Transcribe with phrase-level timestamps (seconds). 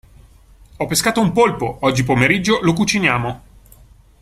[0.79, 3.41] Ho pescato un polpo, oggi pomeriggio lo cuciniamo.